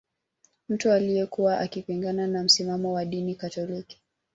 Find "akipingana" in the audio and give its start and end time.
1.59-2.27